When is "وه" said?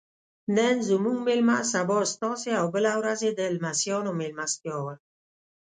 4.85-4.95